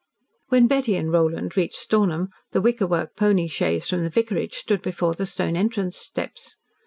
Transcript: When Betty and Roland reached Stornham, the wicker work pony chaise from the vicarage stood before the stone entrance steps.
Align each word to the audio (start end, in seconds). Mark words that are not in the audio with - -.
When 0.49 0.65
Betty 0.65 0.95
and 0.95 1.11
Roland 1.11 1.55
reached 1.55 1.77
Stornham, 1.77 2.29
the 2.53 2.59
wicker 2.59 2.87
work 2.87 3.15
pony 3.15 3.47
chaise 3.47 3.85
from 3.87 4.01
the 4.03 4.09
vicarage 4.09 4.55
stood 4.55 4.81
before 4.81 5.13
the 5.13 5.27
stone 5.27 5.55
entrance 5.55 5.95
steps. 5.95 6.57